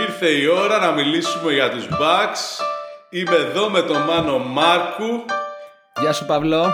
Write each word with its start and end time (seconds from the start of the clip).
Ήρθε 0.00 0.28
η 0.28 0.46
ώρα 0.46 0.78
να 0.78 0.90
μιλήσουμε 0.92 1.52
για 1.52 1.70
τους 1.70 1.88
Bucks. 1.90 2.64
Είμαι 3.10 3.36
εδώ 3.36 3.70
με 3.70 3.82
τον 3.82 4.02
Μάνο 4.02 4.38
Μάρκου. 4.38 5.24
Γεια 6.00 6.12
σου 6.12 6.26
Παύλο. 6.26 6.72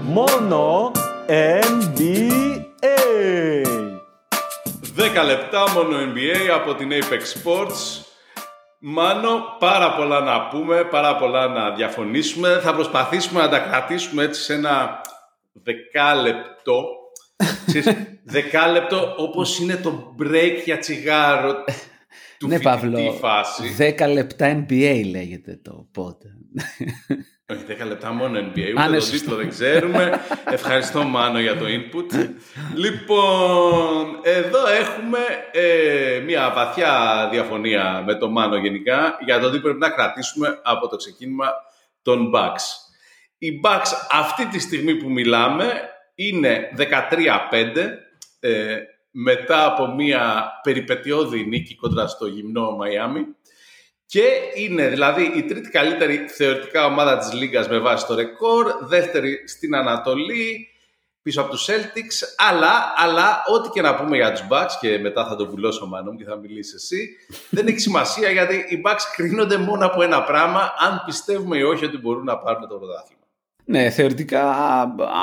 Μόνο 0.00 0.92
NBA. 1.26 2.52
10 4.96 5.24
λεπτά 5.24 5.70
μόνο 5.70 5.96
NBA 5.96 6.48
από 6.54 6.74
την 6.74 6.90
Apex 6.92 7.20
Sports. 7.20 8.04
Μάνο, 8.78 9.56
πάρα 9.58 9.94
πολλά 9.94 10.20
να 10.20 10.48
πούμε, 10.48 10.84
πάρα 10.84 11.16
πολλά 11.16 11.48
να 11.48 11.70
διαφωνήσουμε. 11.70 12.60
Θα 12.62 12.74
προσπαθήσουμε 12.74 13.40
να 13.40 13.48
τα 13.48 13.58
κρατήσουμε 13.58 14.22
έτσι 14.22 14.42
σε 14.42 14.54
ένα 14.54 15.00
δεκάλεπτο. 15.52 17.01
Ξέρεις, 17.72 18.02
δεκάλεπτο 18.24 19.14
όπως 19.16 19.58
είναι 19.58 19.76
το 19.76 20.14
break 20.20 20.62
για 20.64 20.78
τσιγάρο 20.78 21.64
του 22.38 22.48
ναι, 22.48 22.58
φοιτητή 22.58 22.76
Παύλο, 22.80 23.12
φάση. 23.12 23.76
10 23.98 24.12
λεπτά 24.12 24.66
NBA 24.68 25.02
λέγεται 25.10 25.60
το 25.62 25.88
πότε. 25.92 26.26
Όχι, 27.52 27.64
10 27.82 27.86
λεπτά 27.86 28.12
μόνο 28.12 28.38
NBA, 28.38 28.70
ούτε 28.72 28.82
Α, 28.82 28.88
ναι, 28.88 28.96
το 28.96 29.02
σωστό. 29.02 29.18
τίτλο 29.18 29.36
δεν 29.36 29.48
ξέρουμε. 29.48 30.20
Ευχαριστώ 30.44 31.04
Μάνο 31.04 31.40
για 31.40 31.56
το 31.56 31.64
input. 31.64 32.28
λοιπόν, 32.74 34.18
εδώ 34.22 34.66
έχουμε 34.66 35.18
ε, 35.52 36.20
μια 36.24 36.52
βαθιά 36.54 37.28
διαφωνία 37.32 38.02
με 38.06 38.14
το 38.14 38.30
Μάνο 38.30 38.56
γενικά 38.56 39.18
για 39.24 39.40
το 39.40 39.50
τι 39.50 39.60
πρέπει 39.60 39.78
να 39.78 39.90
κρατήσουμε 39.90 40.60
από 40.62 40.88
το 40.88 40.96
ξεκίνημα 40.96 41.46
των 42.02 42.30
Bucks. 42.34 42.62
Οι 43.38 43.60
Bucks 43.64 43.90
αυτή 44.10 44.46
τη 44.46 44.58
στιγμή 44.58 44.94
που 44.94 45.10
μιλάμε 45.10 45.91
είναι 46.28 46.68
13-5 46.76 46.84
ε, 48.40 48.76
μετά 49.10 49.66
από 49.66 49.86
μια 49.86 50.44
περιπετειώδη 50.62 51.46
νίκη 51.46 51.74
κοντά 51.74 52.06
στο 52.06 52.26
γυμνό 52.26 52.70
Μαϊάμι 52.70 53.26
και 54.06 54.28
είναι 54.54 54.88
δηλαδή 54.88 55.32
η 55.36 55.42
τρίτη 55.42 55.70
καλύτερη 55.70 56.26
θεωρητικά 56.28 56.86
ομάδα 56.86 57.18
της 57.18 57.32
Λίγκας 57.32 57.68
με 57.68 57.78
βάση 57.78 58.06
το 58.06 58.14
ρεκόρ, 58.14 58.72
δεύτερη 58.80 59.48
στην 59.48 59.74
Ανατολή, 59.74 60.68
πίσω 61.22 61.40
από 61.40 61.50
τους 61.50 61.68
Celtics, 61.70 62.34
αλλά, 62.36 62.92
αλλά 62.96 63.42
ό,τι 63.46 63.68
και 63.68 63.82
να 63.82 63.94
πούμε 63.94 64.16
για 64.16 64.32
τους 64.32 64.44
Bucks 64.50 64.70
και 64.80 64.98
μετά 64.98 65.26
θα 65.26 65.36
το 65.36 65.46
βουλώσω 65.46 65.86
Μάνο 65.86 66.10
μου 66.10 66.18
και 66.18 66.24
θα 66.24 66.36
μιλήσεις 66.36 66.74
εσύ, 66.74 67.16
δεν 67.50 67.66
έχει 67.66 67.78
σημασία 67.78 68.30
γιατί 68.30 68.54
οι 68.54 68.82
Bucks 68.84 69.02
κρίνονται 69.16 69.56
μόνο 69.56 69.86
από 69.86 70.02
ένα 70.02 70.22
πράγμα, 70.22 70.72
αν 70.78 71.02
πιστεύουμε 71.06 71.56
ή 71.58 71.62
όχι 71.62 71.84
ότι 71.84 71.98
μπορούν 71.98 72.24
να 72.24 72.38
πάρουν 72.38 72.68
το 72.68 72.76
πρωτάθλημα. 72.76 73.21
Ναι, 73.64 73.90
θεωρητικά 73.90 74.50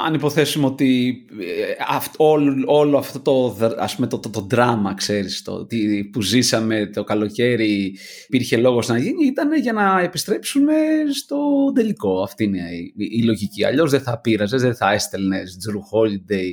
αν 0.06 0.14
υποθέσουμε 0.14 0.66
ότι 0.66 1.22
ε, 1.40 1.74
αυτ- 1.90 2.16
όλο, 2.18 2.64
όλο 2.66 2.98
αυτό 2.98 3.20
το, 3.20 3.50
δρα- 3.50 3.76
ας 3.78 3.96
πούμε, 3.96 4.08
το, 4.08 4.20
το, 4.20 4.30
το 4.30 4.48
δράμα, 4.50 4.94
ξέρεις, 4.94 5.42
το, 5.42 5.66
τι, 5.66 6.04
που 6.06 6.22
ζήσαμε 6.22 6.86
το 6.94 7.04
καλοκαίρι 7.04 7.96
υπήρχε 8.28 8.58
λόγος 8.58 8.88
να 8.88 8.98
γίνει, 8.98 9.26
ήταν 9.26 9.54
για 9.58 9.74
να 9.74 10.00
επιστρέψουμε 10.02 10.74
στο 11.14 11.38
τελικό. 11.76 12.22
Αυτή 12.22 12.44
είναι 12.44 12.60
η, 12.72 12.94
η 13.20 13.24
λογική. 13.24 13.66
Αλλιώς 13.66 13.92
δεν 13.92 14.02
θα 14.02 14.20
πείραζες, 14.20 14.62
δεν 14.62 14.76
θα 14.76 14.92
έστελνες 14.92 15.58
Drew 15.68 15.98
Holiday 15.98 16.50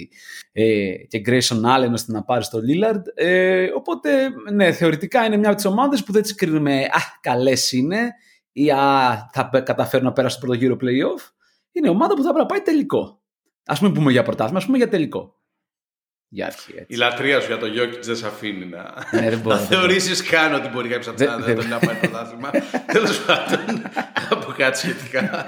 ε, 0.52 0.92
και 1.08 1.22
Grayson 1.26 1.56
Allen 1.64 1.92
ώστε 1.92 2.12
να 2.12 2.22
πάρεις 2.22 2.48
το 2.48 2.58
Lillard. 2.58 3.02
Ε, 3.14 3.66
οπότε, 3.76 4.10
ναι, 4.52 4.72
θεωρητικά 4.72 5.24
είναι 5.24 5.36
μια 5.36 5.48
από 5.48 5.56
τις 5.56 5.66
ομάδες 5.66 6.02
που 6.02 6.12
δεν 6.12 6.22
τις 6.22 6.34
κρίνουμε 6.34 6.80
«Α, 6.80 7.00
καλές 7.20 7.72
είναι» 7.72 7.98
ή 8.52 8.70
«Α, 8.70 8.78
θα 9.32 9.48
πε- 9.48 9.62
καταφέρουν 9.64 10.06
να 10.06 10.12
περάσουν 10.12 10.40
το 10.40 10.46
πρώτο 10.46 10.60
γύρο 10.62 10.76
playoff». 10.80 11.30
Είναι 11.76 11.88
ομάδα 11.88 12.14
που 12.14 12.22
θα 12.22 12.28
πρέπει 12.32 12.38
να 12.38 12.46
πάει 12.46 12.60
τελικό. 12.60 13.20
Α 13.64 13.74
πούμε 13.74 13.92
πούμε 13.92 14.12
για 14.12 14.22
πρωτάθλημα, 14.22 14.58
ας 14.58 14.64
πούμε 14.64 14.76
για 14.76 14.88
τελικό. 14.88 15.34
Για 16.28 16.46
αρχή 16.46 16.72
έτσι. 16.72 16.86
Η 16.88 16.96
λατρεία 16.96 17.40
σου 17.40 17.46
για 17.46 17.58
το 17.58 17.66
Jokic 17.66 17.98
δεν 18.02 18.16
σε 18.16 18.26
αφήνει 18.26 18.66
να, 18.66 18.82
Ναι, 19.12 19.30
δεν 19.30 19.38
μπορώ, 19.38 19.54
να 19.56 19.60
δεν 19.60 19.68
μπορώ. 19.68 19.80
θεωρήσεις 19.80 20.22
καν 20.22 20.54
ότι 20.54 20.68
μπορεί 20.68 20.88
κάποιος 20.88 21.08
από 21.08 21.16
Δεν- 21.16 21.34
την 21.36 21.44
δεν- 21.44 21.56
δεν 21.56 21.68
να 21.68 21.78
πάει 21.78 21.96
πρωτάθλημα. 21.96 22.50
Τέλος 22.92 23.24
πάντων, 23.24 23.82
από 24.30 24.52
κάτι 24.56 24.78
σχετικά. 24.78 25.46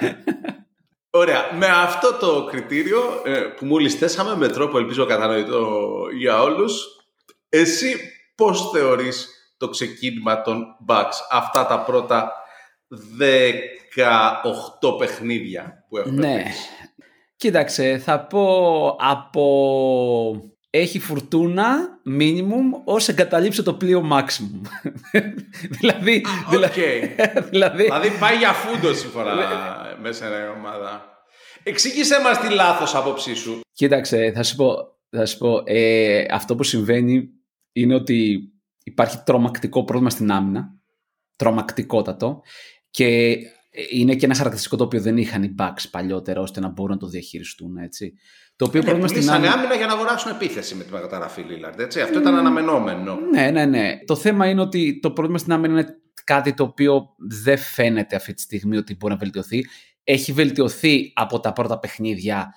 Ωραία. 1.11 1.51
Με 1.59 1.67
αυτό 1.67 2.13
το 2.13 2.45
κριτήριο 2.51 3.23
ε, 3.25 3.41
που 3.41 3.67
μόλις 3.67 3.95
θέσαμε 3.95 4.37
με 4.37 4.49
τρόπο 4.49 4.79
ελπίζω 4.79 5.07
κατανοητό 5.07 5.89
για 6.19 6.43
όλους, 6.43 6.87
εσύ 7.49 7.97
πώς 8.35 8.71
θεωρείς 8.71 9.29
το 9.57 9.69
ξεκίνημα 9.69 10.43
των 10.43 10.65
Bucks; 10.89 11.13
Αυτά 11.31 11.67
τα 11.67 11.81
πρώτα 11.81 12.33
18 13.19 13.53
παιχνίδια 14.99 15.85
που 15.89 15.97
έχουν 15.99 16.15
Ναι. 16.15 16.43
παίξει. 16.43 16.69
Κοίταξε, 17.37 17.99
θα 17.99 18.21
πω 18.27 18.97
από 19.01 20.53
έχει 20.71 20.99
φουρτούνα 20.99 21.77
minimum 22.21 22.83
ως 22.85 23.09
εγκαταλείψε 23.09 23.63
το 23.63 23.75
πλοίο 23.75 24.09
maximum. 24.13 24.61
δηλαδή, 25.81 26.25
Οκ. 26.47 26.51
δηλαδή, 26.51 27.15
δηλαδή, 27.51 27.83
Δηλαδή 27.83 28.11
πάει 28.21 28.37
για 28.37 28.53
φούντο 28.53 28.95
σύμφωνα 28.95 29.35
μέσα 30.01 30.25
σε 30.25 30.31
μια 30.31 30.51
ομάδα. 30.51 31.17
Εξήγησέ 31.63 32.21
μας 32.21 32.39
τη 32.41 32.49
λάθος 32.55 32.95
άποψή 32.95 33.35
σου. 33.35 33.61
Κοίταξε, 33.73 34.33
θα 34.35 34.43
σου 34.43 34.57
πω, 34.57 34.75
θα 35.11 35.27
σου 35.27 35.39
πω 35.39 35.63
ε, 35.65 36.25
αυτό 36.31 36.55
που 36.55 36.63
συμβαίνει 36.63 37.29
είναι 37.73 37.95
ότι 37.95 38.41
υπάρχει 38.85 39.23
τρομακτικό 39.25 39.85
πρόβλημα 39.85 40.11
στην 40.11 40.33
άμυνα. 40.33 40.69
Τρομακτικότατο. 41.37 42.41
Και 42.91 43.37
είναι 43.91 44.15
και 44.15 44.25
ένα 44.25 44.35
χαρακτηριστικό 44.35 44.77
το 44.77 44.85
οποίο 44.85 45.01
δεν 45.01 45.17
είχαν 45.17 45.43
οι 45.43 45.55
Bucks 45.59 45.85
παλιότερα 45.91 46.41
ώστε 46.41 46.61
να 46.61 46.69
μπορούν 46.69 46.93
να 46.93 46.99
το 46.99 47.07
διαχειριστούν. 47.07 47.77
Έτσι. 47.77 48.13
Το 48.57 48.65
οποίο 48.65 48.81
Ναι, 48.81 48.85
πρόβλημα 48.87 49.09
στην 49.09 49.21
πουλήσανε 49.21 49.47
άμυνα. 49.47 49.63
άμυνα 49.63 49.75
για 49.75 49.87
να 49.87 49.93
αγοράσουν 49.93 50.31
επίθεση 50.31 50.75
με 50.75 50.85
τη 50.85 50.93
μεταγραφή 50.93 51.41
Λίλαρντ. 51.43 51.81
Έτσι. 51.81 52.01
Αυτό 52.01 52.19
ήταν 52.21 52.35
αναμενόμενο. 52.37 53.19
Ναι, 53.33 53.51
ναι, 53.51 53.65
ναι. 53.65 53.99
Το 54.07 54.17
θέμα 54.17 54.47
είναι 54.49 54.61
ότι 54.61 54.99
το 55.03 55.11
πρόβλημα 55.11 55.39
στην 55.39 55.53
άμυνα 55.53 55.73
είναι 55.81 55.87
κάτι 56.25 56.55
το 56.55 56.63
οποίο 56.63 57.15
δεν 57.19 57.59
φαίνεται 57.59 58.17
αυτή 58.17 58.35
τη 58.35 58.41
στιγμή 58.41 58.77
ότι 58.77 58.97
μπορεί 58.97 59.13
να 59.13 59.19
βελτιωθεί. 59.19 59.65
Έχει 60.05 60.33
βελτιωθεί 60.33 61.13
από 61.15 61.41
τα 61.41 61.53
πρώτα 61.53 61.79
παιχνίδια, 61.79 62.55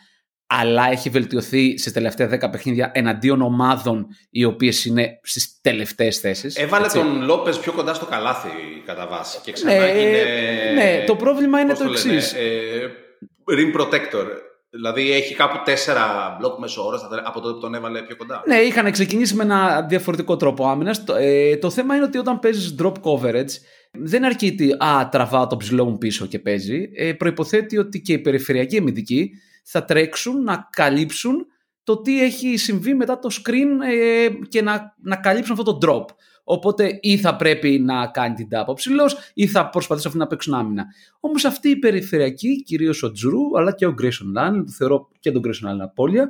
αλλά 0.60 0.90
έχει 0.92 1.10
βελτιωθεί 1.10 1.78
στις 1.78 1.94
τελευταία 1.94 2.30
10 2.48 2.52
παιχνίδια 2.52 2.92
εναντίον 2.94 3.42
ομάδων 3.42 4.08
οι 4.30 4.44
οποίες 4.44 4.86
είναι 4.86 5.20
στις 5.24 5.60
τελευταίες 5.62 6.18
θέσεις. 6.20 6.56
Έβαλε 6.56 6.86
έτσι. 6.86 6.98
τον 6.98 7.22
Λόπες 7.24 7.60
πιο 7.60 7.72
κοντά 7.72 7.94
στο 7.94 8.06
καλάθι 8.06 8.50
κατά 8.86 9.08
βάση. 9.08 9.40
Και 9.44 9.52
ξανά 9.52 9.72
Ναι, 9.74 9.86
έγινε. 9.86 10.24
ναι, 10.74 11.04
το 11.08 11.16
πρόβλημα 11.16 11.60
είναι 11.60 11.74
το 11.74 11.84
πώς 11.86 12.06
λένε, 12.06 12.18
εξής. 12.18 12.34
ε, 12.34 12.92
rim 13.58 13.82
protector. 13.82 14.26
Δηλαδή 14.74 15.12
έχει 15.12 15.36
κάπου 15.36 15.62
τέσσερα 15.66 16.36
μπλοκ 16.40 16.60
μέσω 16.60 16.86
ώρας 16.86 17.02
από 17.24 17.42
τότε 17.42 17.54
που 17.54 17.60
τον 17.60 17.74
έβαλε 17.74 18.02
πιο 18.02 18.16
κοντά. 18.16 18.44
Ναι, 18.48 18.56
είχαν 18.56 18.92
ξεκινήσει 18.92 19.36
με 19.36 19.44
ένα 19.44 19.86
διαφορετικό 19.90 20.36
τρόπο 20.38 20.68
άμυνας. 20.68 21.04
Το, 21.04 21.16
ε, 21.16 21.58
το 21.58 21.70
θέμα 21.70 21.96
είναι 21.96 22.04
ότι 22.04 22.18
όταν 22.18 22.40
παίζεις 22.40 22.76
drop 22.82 22.94
coverage, 23.04 23.50
δεν 23.92 24.26
αρκεί 24.26 24.48
ότι 24.48 24.72
α, 24.84 25.10
τραβάω 25.10 25.48
το 25.48 25.58
ψηλό 25.58 25.86
μου 25.86 25.98
πίσω 25.98 26.26
και 26.26 26.40
παίζει. 26.40 26.90
Ε, 26.96 27.14
Προποθέτει 27.14 27.78
ότι 27.78 28.02
και 28.02 28.14
οι 28.14 28.20
περιφερειακοί 28.20 28.78
αμυντικοί 28.78 29.32
θα 29.62 29.86
τρέξουν 29.86 30.44
να 30.44 30.68
καλύψουν 30.72 31.46
το 31.84 32.02
τι 32.02 32.24
έχει 32.24 32.58
συμβεί 32.58 32.94
μετά 32.94 33.20
το 33.20 33.30
screen 33.32 33.86
ε, 33.92 34.28
και 34.50 34.62
να, 34.62 34.96
να 35.02 35.16
καλύψουν 35.16 35.58
αυτό 35.60 35.78
το 35.78 35.88
drop. 35.88 36.06
Οπότε 36.44 37.00
ή 37.02 37.18
θα 37.18 37.36
πρέπει 37.36 37.80
να 37.80 38.08
κάνει 38.08 38.36
την 38.36 38.50
τάπα 38.50 38.72
ο 38.72 38.74
ψηλός 38.74 39.18
ή 39.34 39.48
θα 39.48 39.70
προσπαθήσουν 39.70 40.10
αυτοί 40.10 40.22
να 40.22 40.28
παίξουν 40.28 40.54
άμυνα. 40.54 40.86
Όμως 41.20 41.46
αυτοί 41.46 41.70
οι 41.70 41.76
περιφερειακοί, 41.76 42.64
κυρίως 42.64 43.04
ο 43.04 43.12
Τζρου 43.12 43.58
αλλά 43.58 43.72
και 43.74 43.86
ο 43.86 43.96
Grayson 44.02 44.42
Allen, 44.42 44.64
που 44.66 44.72
θεωρώ 44.72 45.10
και 45.20 45.32
τον 45.32 45.42
Grayson 45.46 45.68
Allen 45.68 45.80
απώλεια, 45.80 46.30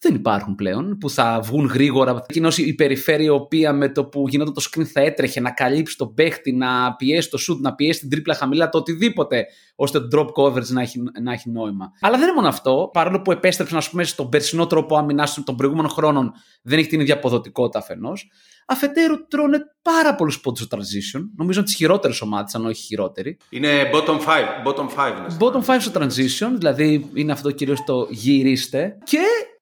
δεν 0.00 0.14
υπάρχουν 0.14 0.54
πλέον 0.54 0.98
που 0.98 1.10
θα 1.10 1.40
βγουν 1.44 1.66
γρήγορα. 1.66 2.24
Εκείνος 2.28 2.58
η 2.58 2.74
περιφέρεια 2.74 3.26
η 3.26 3.28
οποία 3.28 3.72
με 3.72 3.88
το 3.88 4.04
που 4.04 4.28
γινόταν 4.28 4.54
το 4.54 4.68
screen 4.70 4.84
θα 4.84 5.00
έτρεχε 5.00 5.40
να 5.40 5.50
καλύψει 5.50 5.96
τον 5.96 6.14
παίχτη, 6.14 6.52
να 6.52 6.94
πιέσει 6.94 7.30
το 7.30 7.38
shoot, 7.48 7.56
να 7.60 7.74
πιέσει 7.74 8.00
την 8.00 8.10
τρίπλα 8.10 8.34
χαμηλά, 8.34 8.68
το 8.68 8.78
οτιδήποτε, 8.78 9.46
ώστε 9.74 10.00
το 10.00 10.08
drop 10.18 10.42
coverage 10.42 10.66
να 10.66 10.80
έχει, 10.80 11.02
να 11.22 11.32
έχει 11.32 11.50
νόημα. 11.50 11.92
Αλλά 12.00 12.16
δεν 12.16 12.26
είναι 12.26 12.34
μόνο 12.34 12.48
αυτό. 12.48 12.90
Παρόλο 12.92 13.20
που 13.20 13.32
επέστρεψαν, 13.32 13.78
ας 13.78 13.90
πούμε, 13.90 14.04
στον 14.04 14.28
περσινό 14.28 14.66
τρόπο 14.66 14.96
άμυνα 14.96 15.28
των 15.44 15.56
προηγούμενων 15.56 15.90
χρόνων, 15.90 16.32
δεν 16.62 16.78
έχει 16.78 16.88
την 16.88 17.00
ίδια 17.00 17.14
αποδοτικότητα 17.14 17.78
αφενός. 17.78 18.30
Αφετέρου 18.70 19.26
τρώνε 19.28 19.58
πάρα 19.82 20.14
πολλούς 20.14 20.40
πόντους 20.40 20.60
στο 20.60 20.76
transition. 20.76 21.20
Νομίζω 21.36 21.58
είναι 21.58 21.68
τις 21.68 21.74
χειρότερες 21.74 22.20
ομάδες, 22.20 22.54
αν 22.54 22.66
όχι 22.66 22.82
χειρότερη. 22.82 23.36
Είναι 23.50 23.68
bottom 23.92 24.18
5. 24.18 24.18
Bottom 24.64 24.88
5 24.96 25.18
είναι. 25.18 25.36
Bottom 25.40 25.74
5 25.74 25.76
στο 25.80 26.00
transition, 26.00 26.56
δηλαδή 26.58 27.10
είναι 27.14 27.32
αυτό 27.32 27.50
κυρίως 27.50 27.84
το 27.84 28.06
γυρίστε. 28.10 28.98
Και 29.04 29.18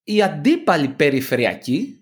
οι 0.09 0.23
αντίπαλοι 0.23 0.89
περιφερειακοί 0.89 2.01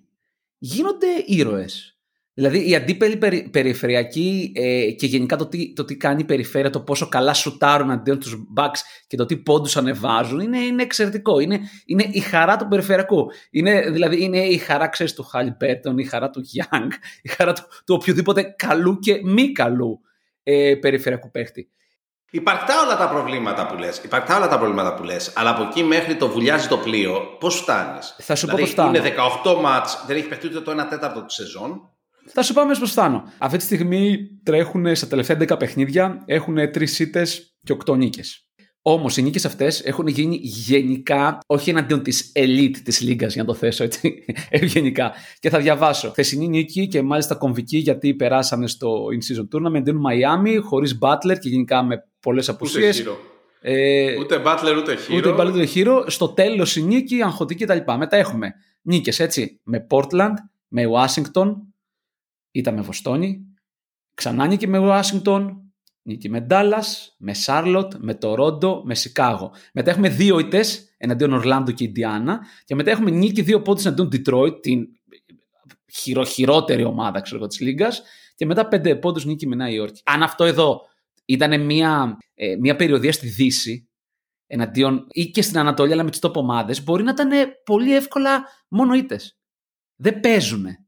γίνονται 0.58 1.06
ήρωες. 1.26 1.98
Δηλαδή 2.34 2.68
οι 2.68 2.74
αντίπαλοι 2.74 3.16
περι, 3.16 3.48
περιφερειακοί 3.52 4.52
ε, 4.56 4.90
και 4.90 5.06
γενικά 5.06 5.36
το 5.36 5.46
τι, 5.46 5.72
το 5.72 5.84
τι 5.84 5.96
κάνει 5.96 6.20
η 6.20 6.24
περιφέρεια, 6.24 6.70
το 6.70 6.80
πόσο 6.80 7.08
καλά 7.08 7.34
σουτάρουν 7.34 7.90
αντίον 7.90 8.18
τους 8.18 8.36
Bucks 8.56 8.78
και 9.06 9.16
το 9.16 9.26
τι 9.26 9.36
πόντους 9.36 9.76
ανεβάζουν 9.76 10.40
είναι, 10.40 10.58
είναι 10.58 10.82
εξαιρετικό. 10.82 11.38
Είναι, 11.38 11.60
είναι 11.86 12.08
η 12.10 12.20
χαρά 12.20 12.56
του 12.56 12.68
περιφερειακού. 12.68 13.26
Είναι, 13.50 13.90
δηλαδή 13.90 14.22
είναι 14.22 14.38
η 14.38 14.58
χαρά 14.58 14.88
ξέρεις, 14.88 15.14
του 15.14 15.22
Χάλι 15.22 15.52
Πέτον, 15.52 15.98
η 15.98 16.04
χαρά 16.04 16.30
του 16.30 16.44
Young, 16.56 16.88
η 17.22 17.28
χαρά 17.28 17.52
του, 17.52 17.62
του 17.86 17.94
οποιοδήποτε 18.00 18.54
καλού 18.56 18.98
και 18.98 19.20
μη 19.24 19.52
καλού 19.52 20.00
ε, 20.42 20.74
περιφερειακού 20.74 21.30
παίχτη. 21.30 21.68
Υπαρκτά 22.34 22.75
όλα 22.84 22.96
τα 22.96 23.08
προβλήματα 23.08 23.66
που 23.66 23.76
λες, 23.76 23.98
υπαρκτά 24.04 24.36
όλα 24.36 24.48
τα 24.48 24.58
προβλήματα 24.58 24.94
που 24.94 25.02
λες, 25.02 25.32
αλλά 25.36 25.50
από 25.50 25.62
εκεί 25.62 25.82
μέχρι 25.82 26.16
το 26.16 26.28
βουλιάζει 26.28 26.69
το 26.69 26.76
πλοίο, 26.76 27.36
πώς 27.38 27.56
φτάνεις; 27.56 28.16
Θα 28.19 28.34
σου 28.34 28.46
δηλαδή, 28.46 28.62
πω 28.62 28.66
πώς 28.66 28.70
φτάνω. 28.70 28.96
Είναι 28.96 29.14
18 29.44 29.60
μάτς, 29.60 30.04
δεν 30.06 30.16
έχει 30.16 30.28
παιχτεί 30.28 30.46
ούτε 30.46 30.60
το 30.60 30.70
1 30.70 30.86
τέταρτο 30.88 31.25
της 31.25 31.34
σεζόν 31.34 31.90
Θα 32.32 32.42
σου 32.42 32.54
πάμε 32.54 32.75
στο 32.75 32.86
Στάνο. 32.86 33.22
Αυτή 33.38 33.56
τη 33.56 33.62
στιγμή 33.62 34.28
τρέχουν 34.42 34.94
στα 34.94 35.06
τελευταία 35.06 35.36
10 35.36 35.58
παιχνίδια, 35.58 36.22
έχουν 36.26 36.56
3 36.56 36.98
ήττε 36.98 37.26
και 37.62 37.76
8 37.86 37.96
νίκες. 37.96 38.48
Όμως 38.82 39.16
οι 39.16 39.22
νίκες 39.22 39.44
αυτές 39.44 39.81
έχουν 39.84 40.06
γίνει 40.06 40.38
γενικά, 40.42 41.38
όχι 41.46 41.70
εναντίον 41.70 42.02
της 42.02 42.32
elite 42.36 42.76
της 42.84 43.00
λίγας, 43.00 43.32
για 43.32 43.42
να 43.42 43.48
το 43.48 43.54
θέσω 43.54 43.84
έτσι, 43.84 44.25
ευγενικά. 44.48 45.12
Και 45.38 45.50
θα 45.50 45.58
διαβάσω. 45.58 46.10
Θεσινή 46.14 46.48
νίκη 46.48 46.88
και 46.88 47.02
μάλιστα 47.02 47.34
κομβική 47.34 47.78
γιατί 47.78 48.14
περάσανε 48.14 48.66
στο 48.66 49.04
In 49.12 49.32
Season 49.32 49.42
Tournament. 49.42 49.82
Δίνουν 49.82 50.02
Miami 50.02 50.58
χωρίς 50.62 50.98
Butler 51.00 51.38
και 51.38 51.48
γενικά 51.48 51.82
με 51.82 51.96
πολλές 52.24 52.48
απουσίες. 52.48 53.06
Ε, 53.60 54.18
ούτε 54.18 54.42
Butler 54.44 54.74
ούτε 54.78 54.96
Hero. 55.08 55.16
Ούτε 55.16 55.34
Butler 55.38 55.52
ούτε 55.54 55.68
Hero. 55.74 56.04
Στο 56.06 56.28
τέλος 56.28 56.76
η 56.76 56.82
νίκη, 56.82 57.22
αγχωτική 57.22 57.64
κτλ. 57.64 57.92
Μετά 57.98 58.16
έχουμε 58.16 58.54
νίκες 58.82 59.20
έτσι 59.20 59.60
με 59.62 59.86
Portland, 59.90 60.34
με 60.68 60.82
Washington, 60.94 61.54
ήταν 62.50 62.74
με 62.74 62.80
Βοστόνη, 62.80 63.40
ξανά 64.14 64.46
νίκη 64.46 64.66
με 64.66 64.78
Washington, 64.82 65.48
Νίκη 66.06 66.28
με 66.28 66.40
Ντάλλα, 66.40 66.84
με 67.18 67.34
Σάρλοτ, 67.34 67.94
με 67.98 68.14
Τορόντο, 68.14 68.82
με 68.84 68.94
Σικάγο. 68.94 69.52
Μετά 69.72 69.90
έχουμε 69.90 70.08
δύο 70.08 70.38
ητέ 70.38 70.64
εναντίον 70.96 71.32
Ορλάντο 71.32 71.72
και 71.72 71.84
Ιντιάνα. 71.84 72.40
Και 72.64 72.74
μετά 72.74 72.90
έχουμε 72.90 73.10
νίκη 73.10 73.42
δύο 73.42 73.62
πόντους 73.62 73.84
εναντίον 73.84 74.08
Detroit, 74.12 74.62
την 74.62 74.86
χειροχειρότερη 75.92 76.84
ομάδα 76.84 77.20
ξέρω, 77.20 77.46
της 77.46 77.60
Λίγκας. 77.60 78.02
Και 78.34 78.46
μετά 78.46 78.68
πέντε 78.68 78.96
πόντους 78.96 79.24
νίκη 79.24 79.46
με 79.46 79.56
Νέα 79.56 79.70
Υόρκη. 79.70 80.02
Αν 80.04 80.22
αυτό 80.22 80.44
εδώ 80.44 80.80
ήταν 81.24 81.64
μια, 81.64 82.16
ε, 82.34 82.56
μια 82.56 82.76
περιοδία 82.76 83.12
στη 83.12 83.28
Δύση, 83.28 83.88
εναντίον 84.46 85.06
ή 85.10 85.30
και 85.30 85.42
στην 85.42 85.58
Ανατολή, 85.58 85.92
αλλά 85.92 86.02
με 86.02 86.10
τις 86.10 86.20
top 86.22 86.32
ομάδε, 86.32 86.74
μπορεί 86.82 87.02
να 87.02 87.10
ήταν 87.10 87.30
πολύ 87.64 87.94
εύκολα 87.94 88.44
μόνο 88.68 88.94
ήττε. 88.94 89.20
Δεν 89.96 90.20
παίζουνε 90.20 90.84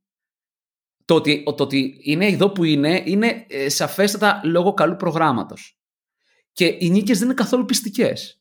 το 1.07 1.15
ότι, 1.15 1.43
το 1.57 1.63
ότι 1.63 1.99
είναι 2.03 2.27
εδώ 2.27 2.51
που 2.51 2.65
είναι, 2.65 3.03
είναι 3.05 3.47
ε, 3.49 3.69
σαφέστατα 3.69 4.41
λόγω 4.45 4.75
καλού 4.75 4.97
προγράμματος. 4.97 5.79
Και 6.53 6.77
οι 6.79 6.91
νίκες 6.91 7.19
δεν 7.19 7.27
είναι 7.27 7.37
καθόλου 7.37 7.65
πιστικές. 7.65 8.41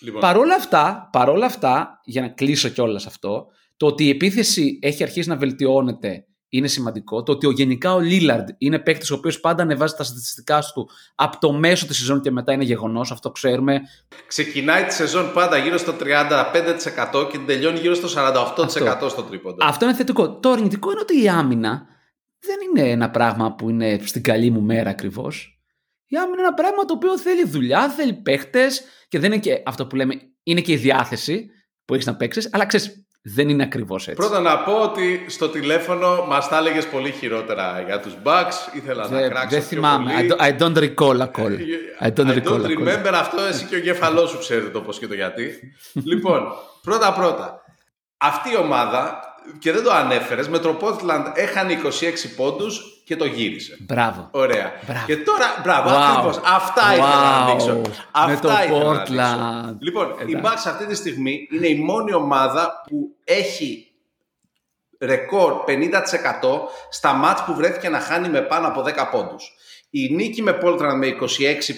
Λοιπόν. 0.00 0.20
Παρόλα 0.20 0.54
αυτά, 0.54 1.08
παρόλα 1.12 1.46
αυτά, 1.46 2.00
για 2.04 2.20
να 2.20 2.28
κλείσω 2.28 2.68
κιόλας 2.68 3.06
αυτό, 3.06 3.46
το 3.76 3.86
ότι 3.86 4.04
η 4.04 4.08
επίθεση 4.08 4.78
έχει 4.82 5.02
αρχίσει 5.02 5.28
να 5.28 5.36
βελτιώνεται 5.36 6.26
είναι 6.56 6.68
σημαντικό. 6.68 7.22
Το 7.22 7.32
ότι 7.32 7.46
ο, 7.46 7.50
γενικά 7.50 7.94
ο 7.94 8.00
Λίλαρντ 8.00 8.48
είναι 8.58 8.78
παίκτης 8.78 9.10
ο 9.10 9.14
οποίος 9.14 9.40
πάντα 9.40 9.62
ανεβάζει 9.62 9.94
τα 9.94 10.04
στατιστικά 10.04 10.62
του 10.74 10.88
από 11.14 11.38
το 11.38 11.52
μέσο 11.52 11.86
της 11.86 11.96
σεζόν 11.96 12.20
και 12.20 12.30
μετά 12.30 12.52
είναι 12.52 12.64
γεγονός. 12.64 13.10
Αυτό 13.10 13.30
ξέρουμε. 13.30 13.80
Ξεκινάει 14.26 14.84
τη 14.84 14.94
σεζόν 14.94 15.32
πάντα 15.32 15.56
γύρω 15.56 15.78
στο 15.78 15.94
35% 16.00 17.28
και 17.30 17.38
τελειώνει 17.38 17.78
γύρω 17.78 17.94
στο 17.94 18.08
48% 18.08 18.86
αυτό. 18.86 19.08
στο 19.08 19.22
τρίποντο. 19.22 19.64
Αυτό 19.64 19.84
είναι 19.84 19.94
θετικό. 19.94 20.38
Το 20.38 20.50
αρνητικό 20.50 20.90
είναι 20.90 21.00
ότι 21.00 21.22
η 21.22 21.28
άμυνα 21.28 21.86
δεν 22.38 22.56
είναι 22.68 22.90
ένα 22.90 23.10
πράγμα 23.10 23.54
που 23.54 23.68
είναι 23.68 24.00
στην 24.04 24.22
καλή 24.22 24.50
μου 24.50 24.60
μέρα 24.60 24.90
ακριβώς. 24.90 25.58
Η 26.06 26.16
άμυνα 26.16 26.36
είναι 26.36 26.46
ένα 26.46 26.54
πράγμα 26.54 26.84
το 26.84 26.94
οποίο 26.94 27.18
θέλει 27.18 27.46
δουλειά, 27.46 27.88
θέλει 27.88 28.12
παίχτες 28.12 28.82
και 29.08 29.18
δεν 29.18 29.32
είναι 29.32 29.40
και 29.40 29.62
αυτό 29.66 29.86
που 29.86 29.96
λέμε, 29.96 30.14
είναι 30.42 30.60
και 30.60 30.72
η 30.72 30.76
διάθεση 30.76 31.50
που 31.84 31.94
έχεις 31.94 32.06
να 32.06 32.16
παίξεις, 32.16 32.48
αλλά 32.52 32.66
ξέρεις, 32.66 33.03
δεν 33.26 33.48
είναι 33.48 33.62
ακριβώς 33.62 34.08
έτσι. 34.08 34.20
Πρώτα 34.20 34.40
να 34.40 34.58
πω 34.58 34.72
ότι 34.72 35.24
στο 35.28 35.48
τηλέφωνο 35.48 36.24
μας 36.28 36.48
τα 36.48 36.58
έλεγες 36.58 36.86
πολύ 36.86 37.10
χειρότερα 37.10 37.82
για 37.86 38.00
τους 38.00 38.16
Bucks. 38.24 38.74
Ήθελα 38.76 39.08
να 39.08 39.28
κράξω. 39.28 39.48
Δεν 39.48 39.62
θυμάμαι. 39.62 40.12
I 40.38 40.58
don't, 40.58 40.76
recall 40.76 41.20
a 41.20 41.30
call. 41.36 41.58
I 42.00 42.10
don't, 42.10 42.28
I 42.28 42.40
don't 42.40 42.66
remember 42.66 43.12
αυτό. 43.14 43.42
Εσύ 43.42 43.64
και 43.64 43.76
ο 43.76 43.80
κεφαλό 43.80 44.26
σου 44.26 44.38
ξέρετε 44.38 44.68
το 44.68 44.80
πώς 44.80 44.98
και 44.98 45.06
το 45.06 45.14
γιατί. 45.14 45.58
λοιπόν, 46.10 46.42
πρώτα-πρώτα. 46.82 47.62
Αυτή 48.16 48.50
η 48.50 48.56
ομάδα 48.56 49.20
και 49.58 49.72
δεν 49.72 49.82
το 49.82 49.92
ανέφερες, 49.92 50.48
με 50.48 50.58
το 50.58 50.76
Portland 50.80 51.32
έχανε 51.34 51.78
26 51.84 51.88
πόντους 52.36 53.02
και 53.04 53.16
το 53.16 53.24
γύρισε. 53.24 53.76
Μπράβο. 53.80 54.28
Ωραία. 54.30 54.72
Μπράβο. 54.86 55.06
Και 55.06 55.16
τώρα, 55.16 55.60
μπράβο, 55.62 55.88
wow. 55.88 55.92
ακριβώς. 55.92 56.40
Αυτά 56.44 56.82
wow. 56.90 56.92
ήθελα 56.92 57.38
να 57.38 57.50
δείξω. 57.50 57.80
Αυτά 58.10 58.28
με 58.28 58.36
το 58.40 58.48
Portland. 58.76 59.76
Λοιπόν, 59.78 60.10
Εντάξει. 60.10 60.36
η 60.36 60.40
Bucks 60.44 60.62
αυτή 60.66 60.86
τη 60.86 60.94
στιγμή 60.94 61.48
είναι 61.50 61.66
η 61.66 61.74
μόνη 61.74 62.14
ομάδα 62.14 62.82
που 62.88 63.16
έχει 63.24 63.92
ρεκόρ 65.00 65.64
50% 65.66 65.72
στα 66.90 67.12
μάτς 67.12 67.42
που 67.42 67.54
βρέθηκε 67.54 67.88
να 67.88 68.00
χάνει 68.00 68.28
με 68.28 68.40
πάνω 68.40 68.66
από 68.66 68.82
10 68.82 69.08
πόντους. 69.10 69.52
Η 69.96 70.14
νίκη 70.14 70.42
με 70.42 70.52
Πόλτραν 70.52 70.98
με 70.98 71.06
26 71.06 71.24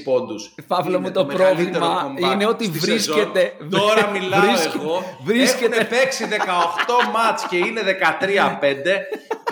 πόντους 0.04 0.54
Παύλο 0.66 1.00
μου 1.00 1.10
το, 1.10 1.24
πρόβλημα 1.24 2.14
είναι 2.32 2.46
ότι 2.46 2.68
βρίσκεται... 2.68 3.52
Τώρα 3.70 4.10
μιλάω 4.10 4.40
βρίσκεται, 4.40 4.78
εγώ. 4.78 5.18
Βρίσκεται... 5.24 5.76
Έχουν 5.76 5.88
παίξει 5.88 6.28
18 6.30 7.12
μάτς 7.12 7.46
και 7.46 7.56
είναι 7.56 7.80
13-5. 7.80 7.84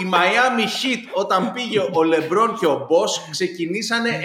Η 0.03 0.11
Miami 0.13 0.61
Heat 0.61 1.09
όταν 1.13 1.53
πήγε 1.53 1.81
ο 1.93 2.03
Λεμπρόν 2.03 2.57
και 2.59 2.67
ο 2.67 2.87
Μπός 2.89 3.27
ξεκινήσανε 3.31 4.11
9-8. 4.11 4.23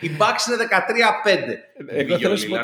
Η 0.00 0.10
Bucks 0.18 0.48
είναι 0.48 0.68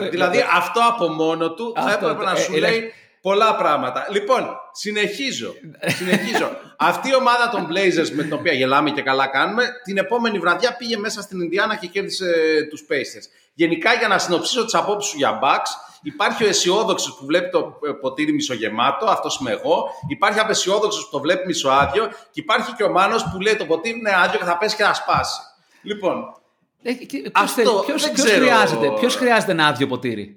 13-5. 0.01 0.11
Δηλαδή 0.11 0.45
αυτό 0.57 0.81
από 0.89 1.09
μόνο 1.09 1.55
του 1.55 1.73
θα 1.77 1.93
έπρεπε 1.93 2.25
να 2.25 2.35
σου 2.35 2.57
λέει 2.57 2.93
πολλά 3.25 3.57
πράγματα. 3.57 4.07
Λοιπόν, 4.11 4.57
συνεχίζω. 4.73 5.55
συνεχίζω. 5.87 6.51
Αυτή 6.79 7.09
η 7.09 7.15
ομάδα 7.15 7.49
των 7.51 7.69
Blazers 7.71 8.11
με 8.13 8.23
την 8.23 8.33
οποία 8.33 8.53
γελάμε 8.53 8.91
και 8.91 9.03
καλά 9.03 9.27
κάνουμε, 9.27 9.65
την 9.85 9.99
επόμενη 9.99 10.39
βραδιά 10.39 10.77
πήγε 10.77 10.97
μέσα 10.97 11.23
στην 11.23 11.41
Ινδιάνα 11.41 11.77
και 11.77 11.87
κέρδισε 11.87 12.27
τους 12.71 12.85
Pacers. 12.91 13.27
Γενικά, 13.55 13.95
για 13.95 14.09
να 14.09 14.19
συνοψίσω 14.19 14.65
τις 14.65 14.75
απόψεις 14.75 15.11
σου 15.11 15.17
για 15.17 15.39
Bucks, 15.43 15.71
υπάρχει 16.03 16.45
ο 16.45 16.49
αισιόδοξος 16.49 17.17
που 17.17 17.27
βλέπει 17.27 17.51
το 17.51 17.79
ποτήρι 18.01 18.33
μισογεμάτο, 18.33 19.07
αυτός 19.07 19.39
είμαι 19.41 19.51
εγώ. 19.51 19.87
Υπάρχει 20.09 20.39
απεσιόδοξο 20.39 21.01
που 21.01 21.09
το 21.11 21.21
βλέπει 21.21 21.47
μισοάδιο. 21.47 22.07
Και 22.07 22.41
υπάρχει 22.41 22.73
και 22.73 22.83
ο 22.83 22.91
Μάνος 22.91 23.25
που 23.33 23.41
λέει 23.41 23.57
το 23.57 23.65
ποτήρι 23.65 23.99
είναι 23.99 24.13
άδειο 24.25 24.39
και 24.39 24.45
θα 24.45 24.59
πέσει 24.59 24.77
και 24.77 24.83
θα 24.83 24.95
σπάσει. 24.95 25.41
Λοιπόν. 25.83 26.37
Ε, 26.83 26.93
αυτό 27.33 27.83
ποιος, 27.87 28.11
χρειάζεται, 28.15 28.91
ποιος 28.99 29.17
χρειάζεται 29.17 29.53
ένα 29.53 29.67
άδειο 29.67 29.87
ποτήρι; 29.87 30.37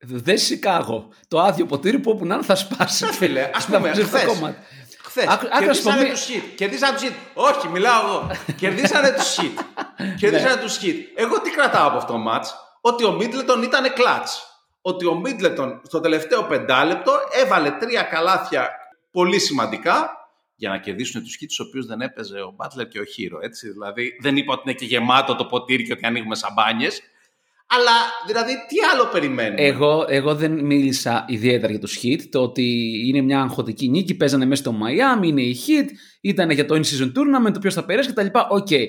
Δεν 0.00 0.38
Σικάγο. 0.38 1.08
Το 1.28 1.40
άδειο 1.40 1.66
ποτήρι 1.66 1.98
που 1.98 2.10
όπου 2.10 2.26
να 2.26 2.42
θα 2.42 2.54
σπάσει. 2.54 3.06
Φίλε, 3.06 3.50
ας 3.54 3.66
πούμε, 3.66 3.92
χθες. 5.02 5.26
Κερδίσανε 5.58 6.04
του 6.04 6.18
shit. 6.18 6.42
Κερδίσανε 6.54 6.96
του 6.96 7.04
shit. 7.04 7.12
Όχι, 7.34 7.68
μιλάω 7.68 8.06
εγώ. 8.06 8.30
Κερδίσανε 8.56 9.08
του 9.10 9.22
shit. 9.22 9.62
Κερδίσανε 10.20 10.60
του 10.60 10.70
shit. 10.70 10.94
Εγώ 11.14 11.40
τι 11.40 11.50
κρατάω 11.50 11.88
από 11.88 11.96
αυτό 11.96 12.12
το 12.12 12.24
match; 12.28 12.44
Ότι 12.80 13.04
ο 13.04 13.12
Μίτλετον 13.12 13.62
ήταν 13.62 13.92
κλατς. 13.92 14.42
Ότι 14.80 15.06
ο 15.06 15.14
Μίτλετον 15.14 15.80
στο 15.84 16.00
τελευταίο 16.00 16.44
πεντάλεπτο 16.44 17.12
έβαλε 17.44 17.70
τρία 17.70 18.02
καλάθια 18.02 18.70
πολύ 19.10 19.38
σημαντικά 19.38 20.12
για 20.54 20.68
να 20.68 20.78
κερδίσουν 20.78 21.22
τους 21.22 21.36
Heat, 21.36 21.50
στους 21.56 21.64
οποίους 21.68 21.86
δεν 21.86 22.00
έπαιζε 22.00 22.40
ο 22.40 22.52
Μπάτλερ 22.56 22.88
και 22.88 23.00
ο 23.00 23.04
Χίρο. 23.04 23.38
Έτσι. 23.42 23.70
Δηλαδή, 23.70 24.18
δεν 24.20 24.36
είπα 24.36 24.52
ότι 24.52 24.62
είναι 24.64 24.74
και 24.74 24.84
γεμάτο 24.84 25.34
το 25.34 25.44
ποτήρι 25.44 25.82
και 25.84 25.92
ότι 25.92 26.06
ανοίγουμε 26.06 26.34
σαμπάνιες. 26.34 27.02
Αλλά 27.70 27.92
δηλαδή 28.26 28.52
τι 28.68 28.76
άλλο 28.92 29.06
περιμένουμε; 29.06 29.62
Εγώ, 29.62 30.04
εγώ 30.08 30.34
δεν 30.34 30.52
μίλησα 30.52 31.24
ιδιαίτερα 31.28 31.72
για 31.72 31.80
το 31.80 31.88
Heat. 32.02 32.20
Το 32.30 32.42
ότι 32.42 32.92
είναι 33.06 33.20
μια 33.20 33.40
αγχωτική 33.40 33.88
νίκη, 33.88 34.14
παίζανε 34.14 34.44
μέσα 34.44 34.62
στο 34.62 34.78
Miami, 34.82 35.26
είναι 35.26 35.42
η 35.42 35.56
Heat, 35.66 35.86
ήταν 36.20 36.50
για 36.50 36.66
το 36.66 36.74
in-season 36.74 37.12
tournament, 37.12 37.52
το 37.52 37.58
ποιος 37.58 37.74
θα 37.74 37.84
περάσει 37.84 38.12
κτλ. 38.12 38.26
OK. 38.48 38.66
Okay. 38.70 38.86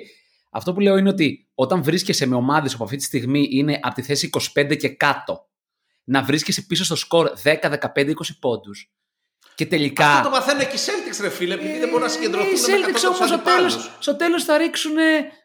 Αυτό 0.52 0.74
που 0.74 0.80
λέω 0.80 0.98
είναι 0.98 1.10
ότι 1.10 1.50
όταν 1.54 1.84
βρίσκεσαι 1.84 2.26
με 2.26 2.36
ομάδες 2.36 2.78
που 2.78 2.84
αυτή 2.84 2.96
τη 2.98 3.04
στιγμή 3.04 3.48
είναι 3.52 3.80
από 3.82 3.96
τη 3.96 4.02
θέση 4.02 4.30
25 4.56 4.78
και 4.78 4.90
κάτω, 4.90 5.50
να 6.04 6.24
βρίσκεσαι 6.24 6.62
πίσω 6.62 6.84
στο 6.84 6.96
σκορ 6.96 7.32
10, 7.44 7.56
15, 7.62 8.08
20 8.08 8.14
πόντους. 8.40 8.92
Και 9.56 9.66
τελικά. 9.66 10.08
Αυτό 10.08 10.30
το 10.30 10.36
μαθαίνουν 10.36 10.62
και 10.62 10.76
οι 10.76 10.80
Celtics, 10.86 11.18
ρε 11.22 11.30
φίλε, 11.30 11.54
επειδή 11.54 11.80
δεν 11.80 11.90
μπορούν 11.90 12.04
να 12.04 12.10
συγκεντρωθούν. 12.10 12.54
Οι 12.54 12.58
Celtics 12.58 13.04
όμως 13.08 13.40
στο 14.00 14.16
τέλος 14.16 14.44
θα 14.44 14.58
ρίξουν 14.58 14.96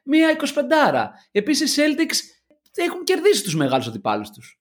μία 0.05 0.31
25. 0.31 1.11
Επίσης 1.33 1.77
οι 1.77 1.81
Celtics 1.81 2.17
έχουν 2.83 3.05
κερδίσει 3.05 3.43
τους 3.43 3.55
μεγάλους 3.55 3.87
αντιπάλους 3.87 4.31
τους. 4.31 4.61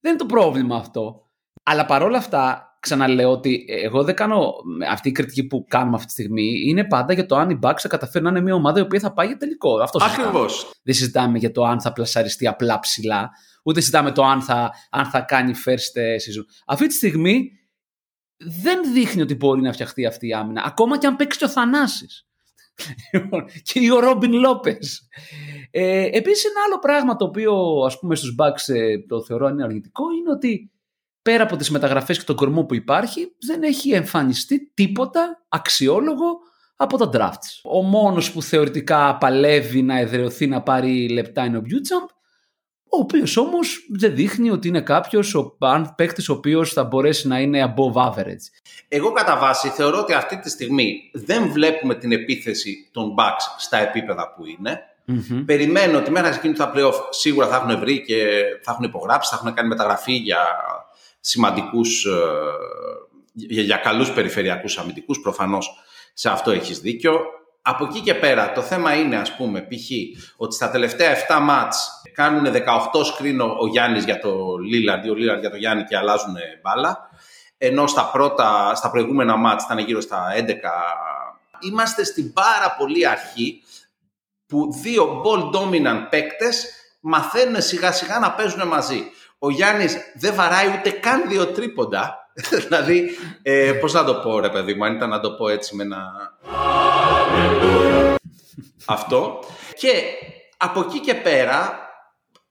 Δεν 0.00 0.12
είναι 0.12 0.20
το 0.20 0.26
πρόβλημα 0.26 0.76
αυτό. 0.76 1.30
Αλλά 1.62 1.86
παρόλα 1.86 2.18
αυτά, 2.18 2.76
ξαναλέω 2.80 3.30
ότι 3.30 3.64
εγώ 3.68 4.04
δεν 4.04 4.14
κάνω 4.14 4.52
αυτή 4.88 5.08
η 5.08 5.12
κριτική 5.12 5.46
που 5.46 5.64
κάνουμε 5.68 5.94
αυτή 5.94 6.06
τη 6.06 6.12
στιγμή. 6.12 6.62
Είναι 6.66 6.84
πάντα 6.84 7.12
για 7.12 7.26
το 7.26 7.36
αν 7.36 7.50
οι 7.50 7.58
Bucks 7.62 7.78
θα 7.78 7.88
καταφέρουν 7.88 8.26
να 8.26 8.30
είναι 8.30 8.40
μια 8.40 8.54
ομάδα 8.54 8.78
η 8.78 8.82
οποία 8.82 9.00
θα 9.00 9.12
πάει 9.12 9.26
για 9.26 9.36
τελικό. 9.36 9.78
Αυτό 9.80 10.04
Ακριβώς. 10.04 10.70
Δεν 10.82 10.94
συζητάμε 10.94 11.38
για 11.38 11.52
το 11.52 11.64
αν 11.64 11.80
θα 11.80 11.92
πλασαριστεί 11.92 12.46
απλά 12.46 12.78
ψηλά, 12.78 13.30
ούτε 13.64 13.80
συζητάμε 13.80 14.12
το 14.12 14.24
αν 14.24 14.42
θα, 14.42 14.72
αν 14.90 15.06
θα 15.06 15.20
κάνει 15.20 15.54
first 15.64 15.98
season. 15.98 16.44
Αυτή 16.66 16.86
τη 16.86 16.94
στιγμή 16.94 17.50
δεν 18.36 18.92
δείχνει 18.92 19.22
ότι 19.22 19.34
μπορεί 19.34 19.60
να 19.60 19.72
φτιαχτεί 19.72 20.06
αυτή 20.06 20.26
η 20.26 20.32
άμυνα. 20.32 20.62
Ακόμα 20.66 20.98
και 20.98 21.06
αν 21.06 21.16
παίξει 21.16 21.38
και 21.38 21.44
ο 21.44 21.48
Θανάσης. 21.48 22.29
Λοιπόν, 23.12 23.44
και 23.62 23.92
ο 23.92 24.00
Ρόμπιν 24.00 24.32
Λόπες. 24.32 25.08
Ε, 25.70 26.08
Επίσης, 26.12 26.44
ένα 26.44 26.60
άλλο 26.66 26.78
πράγμα 26.78 27.16
το 27.16 27.24
οποίο 27.24 27.82
ας 27.86 27.98
πούμε 27.98 28.14
στους 28.14 28.34
Bucks 28.38 28.74
ε, 28.74 28.98
το 28.98 29.22
θεωρώ 29.22 29.48
είναι 29.48 29.62
αρνητικό 29.62 30.04
είναι 30.18 30.30
ότι 30.30 30.70
πέρα 31.22 31.42
από 31.42 31.56
τις 31.56 31.70
μεταγραφές 31.70 32.18
και 32.18 32.24
τον 32.24 32.36
κορμό 32.36 32.64
που 32.64 32.74
υπάρχει 32.74 33.36
δεν 33.46 33.62
έχει 33.62 33.90
εμφανιστεί 33.90 34.72
τίποτα 34.74 35.44
αξιόλογο 35.48 36.38
από 36.76 36.96
τα 36.96 37.10
drafts. 37.12 37.70
Ο 37.70 37.82
μόνος 37.82 38.32
που 38.32 38.42
θεωρητικά 38.42 39.16
παλεύει 39.18 39.82
να 39.82 39.98
εδρεωθεί 39.98 40.46
να 40.46 40.62
πάρει 40.62 41.08
λεπτά 41.08 41.44
είναι 41.44 41.56
ο 41.56 41.60
Μπιούτσαμπ 41.60 42.08
ο 42.92 42.98
οποίος 42.98 43.36
όμως 43.36 43.86
δεν 43.90 44.14
δείχνει 44.14 44.50
ότι 44.50 44.68
είναι 44.68 44.80
κάποιος 44.80 45.36
παίκτης 45.96 46.28
ο 46.28 46.32
οποίος 46.32 46.72
θα 46.72 46.84
μπορέσει 46.84 47.28
να 47.28 47.38
είναι 47.38 47.74
above 47.76 48.02
average. 48.08 48.44
Εγώ 48.88 49.12
κατά 49.12 49.38
βάση 49.38 49.68
θεωρώ 49.68 49.98
ότι 49.98 50.12
αυτή 50.12 50.38
τη 50.38 50.50
στιγμή 50.50 51.10
δεν 51.12 51.50
βλέπουμε 51.52 51.94
την 51.94 52.12
επίθεση 52.12 52.88
των 52.92 53.14
Bucks 53.18 53.54
στα 53.58 53.78
επίπεδα 53.78 54.34
που 54.34 54.46
είναι. 54.46 54.80
Mm-hmm. 55.08 55.42
Περιμένω 55.46 55.98
ότι 55.98 56.10
μέχρι 56.10 56.28
να 56.28 56.30
ξεκινήσουν 56.30 56.64
τα 56.64 56.72
playoff 56.76 57.00
σίγουρα 57.10 57.46
θα 57.46 57.56
έχουν 57.56 57.78
βρει 57.78 58.02
και 58.02 58.42
θα 58.62 58.70
έχουν 58.72 58.84
υπογράψει, 58.84 59.30
θα 59.30 59.36
έχουν 59.40 59.54
κάνει 59.54 59.68
μεταγραφή 59.68 60.12
για 60.12 60.38
σημαντικούς, 61.20 62.04
ε, 62.04 62.10
για, 63.32 63.62
για 63.62 63.76
καλούς 63.76 64.12
περιφερειακούς 64.12 64.78
αμυντικούς. 64.78 65.20
Προφανώς 65.20 65.70
σε 66.12 66.30
αυτό 66.30 66.50
έχεις 66.50 66.80
δίκιο. 66.80 67.20
Από 67.62 67.84
εκεί 67.84 68.00
και 68.00 68.14
πέρα 68.14 68.52
το 68.52 68.62
θέμα 68.62 68.94
είναι 68.94 69.16
ας 69.16 69.36
πούμε 69.36 69.60
π.χ. 69.60 69.90
ότι 70.36 70.54
στα 70.54 70.70
τελευταία 70.70 71.14
7 71.28 71.38
μάτς 71.42 71.99
κάνουν 72.14 72.52
18 72.92 73.04
σκρίνο 73.04 73.56
ο 73.60 73.66
Γιάννης 73.66 74.04
για 74.04 74.18
το 74.18 74.56
Λίλαρντ 74.56 75.04
ή 75.04 75.10
ο 75.10 75.14
Λίλαρντ 75.14 75.40
για 75.40 75.50
το 75.50 75.56
Γιάννη 75.56 75.84
και 75.84 75.96
αλλάζουν 75.96 76.34
μπάλα. 76.62 77.10
Ενώ 77.58 77.86
στα, 77.86 78.10
πρώτα, 78.12 78.74
στα 78.74 78.90
προηγούμενα 78.90 79.36
μάτς 79.36 79.64
ήταν 79.64 79.78
γύρω 79.78 80.00
στα 80.00 80.26
11. 80.36 80.50
Είμαστε 81.60 82.04
στην 82.04 82.32
πάρα 82.32 82.74
πολύ 82.78 83.08
αρχή 83.08 83.62
που 84.46 84.72
δύο 84.82 85.22
ball 85.24 85.56
dominant 85.56 86.06
παίκτες 86.10 86.66
μαθαίνουν 87.00 87.62
σιγά 87.62 87.92
σιγά 87.92 88.18
να 88.18 88.32
παίζουν 88.32 88.68
μαζί. 88.68 89.02
Ο 89.38 89.50
Γιάννης 89.50 89.96
δεν 90.14 90.34
βαράει 90.34 90.66
ούτε 90.78 90.90
καν 90.90 91.28
δύο 91.28 91.46
τρίποντα. 91.46 92.30
δηλαδή, 92.66 93.10
ε, 93.42 93.72
πώς 93.72 93.92
να 93.92 94.04
το 94.04 94.14
πω 94.14 94.40
ρε 94.40 94.48
παιδί 94.48 94.74
μου, 94.74 94.84
αν 94.84 94.94
ήταν 94.94 95.08
να 95.08 95.20
το 95.20 95.30
πω 95.30 95.48
έτσι 95.48 95.76
με 95.76 95.82
ένα... 95.82 96.02
Αυτό. 98.86 99.44
Και 99.78 100.02
από 100.56 100.80
εκεί 100.80 101.00
και 101.00 101.14
πέρα, 101.14 101.78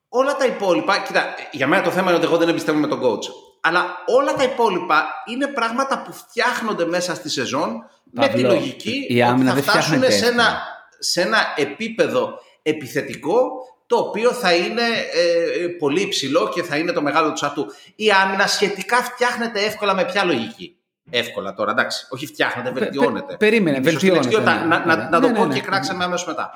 όλα 0.09 0.35
τα 0.35 0.45
υπόλοιπα... 0.45 0.99
Κοίτα, 0.99 1.35
για 1.51 1.67
μένα 1.67 1.83
το 1.83 1.91
θέμα 1.91 2.07
είναι 2.07 2.17
ότι 2.17 2.25
εγώ 2.25 2.37
δεν 2.37 2.49
εμπιστεύομαι 2.49 2.87
τον 2.87 3.01
coach. 3.01 3.25
Αλλά 3.61 3.85
όλα 4.05 4.33
τα 4.33 4.43
υπόλοιπα 4.43 5.05
είναι 5.25 5.47
πράγματα 5.47 6.01
που 6.01 6.13
φτιάχνονται 6.13 6.85
μέσα 6.85 7.15
στη 7.15 7.29
σεζόν 7.29 7.89
με 8.11 8.27
τη 8.27 8.41
λογική 8.41 9.23
ότι 9.31 9.45
θα 9.45 9.55
φτάσουν 9.55 10.03
σε 10.11 10.25
ένα, 10.25 10.61
σε 10.99 11.21
ένα 11.21 11.37
επίπεδο 11.55 12.39
επιθετικό 12.61 13.49
το 13.85 13.95
οποίο 13.95 14.31
θα 14.31 14.53
είναι 14.53 14.81
ε, 15.13 15.67
πολύ 15.67 16.01
υψηλό 16.01 16.49
και 16.49 16.63
θα 16.63 16.77
είναι 16.77 16.91
το 16.91 17.01
μεγάλο 17.01 17.33
του 17.33 17.45
ατού. 17.45 17.65
Η 17.95 18.11
άμυνα 18.11 18.47
σχετικά 18.47 18.97
φτιάχνεται 19.03 19.59
εύκολα 19.59 19.93
με 19.93 20.05
ποια 20.05 20.23
λογική. 20.23 20.78
Εύκολα 21.09 21.53
τώρα, 21.53 21.71
εντάξει. 21.71 22.07
Όχι 22.09 22.25
φτιάχνεται, 22.25 22.71
βελτιώνεται. 22.71 23.37
περίμενε, 23.37 23.79
βελτιώνεται. 23.79 24.37
Ναι, 24.37 24.43
να, 24.43 24.65
να, 24.65 24.85
να, 24.85 25.09
να 25.09 25.19
το 25.19 25.27
ναι, 25.27 25.37
πω 25.37 25.45
ναι, 25.45 25.53
και 25.53 25.61
κράξαμε 25.61 25.97
ναι. 25.97 26.03
αμέσω 26.03 26.25
μετά. 26.27 26.55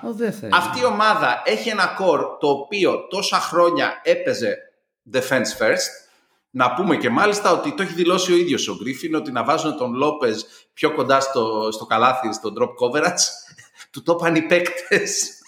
Αυτή 0.49 0.79
η 0.79 0.85
ομάδα 0.85 1.41
έχει 1.45 1.69
ένα 1.69 1.93
core 1.97 2.21
το 2.39 2.49
οποίο 2.49 3.07
τόσα 3.07 3.39
χρόνια 3.39 4.01
έπαιζε 4.03 4.57
defense 5.13 5.61
first. 5.61 6.01
Να 6.49 6.73
πούμε 6.73 6.95
και 6.95 7.09
μάλιστα 7.09 7.51
ότι 7.51 7.75
το 7.75 7.83
έχει 7.83 7.93
δηλώσει 7.93 8.33
ο 8.33 8.35
ίδιος 8.35 8.67
ο 8.67 8.75
Γκρίφιν 8.75 9.15
ότι 9.15 9.31
να 9.31 9.43
βάζουν 9.43 9.77
τον 9.77 9.93
Λόπες 9.93 10.45
πιο 10.73 10.93
κοντά 10.93 11.19
στο, 11.19 11.71
στο 11.71 11.85
καλάθι, 11.85 12.33
στο 12.33 12.53
drop 12.59 12.67
coverage. 12.67 13.23
του 13.91 14.03
το 14.03 14.17
είπαν 14.19 14.35
οι 14.35 14.41
παίκτες. 14.41 15.41